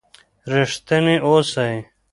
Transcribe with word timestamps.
ریښتینی 0.51 1.15
اوسئ. 1.27 1.75